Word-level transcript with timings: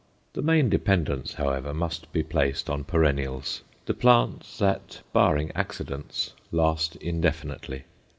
The 0.33 0.41
main 0.41 0.67
dependence, 0.67 1.35
however, 1.35 1.75
must 1.75 2.11
be 2.11 2.23
placed 2.23 2.71
on 2.71 2.85
perennials 2.85 3.61
the 3.85 3.93
plants 3.93 4.57
that, 4.57 5.03
barring 5.13 5.51
accidents, 5.53 6.33
last 6.51 6.95
indefinitely. 6.95 7.83